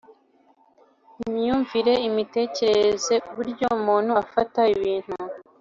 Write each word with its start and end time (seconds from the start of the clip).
imyumvire: 1.27 1.93
imitekerereze, 2.09 3.15
uburyo 3.29 3.65
umuntu 3.77 4.11
afata 4.23 4.59
ibintu 4.75 5.13